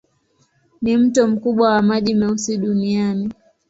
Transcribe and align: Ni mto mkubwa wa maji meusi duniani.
Ni 0.81 0.97
mto 0.97 1.27
mkubwa 1.27 1.71
wa 1.71 1.81
maji 1.81 2.15
meusi 2.15 2.57
duniani. 2.57 3.31